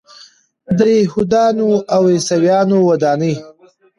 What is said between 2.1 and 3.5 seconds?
عیسویانو ودانۍ.